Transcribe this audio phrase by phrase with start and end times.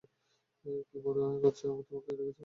[0.85, 2.39] কী মনে করেছ আমরা তোমাকে রেখে চলে যাব?